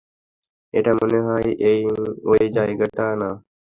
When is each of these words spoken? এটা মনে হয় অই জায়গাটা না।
এটা 0.73 0.91
মনে 0.99 1.19
হয় 1.27 1.47
অই 2.31 2.43
জায়গাটা 2.55 3.05
না। 3.21 3.29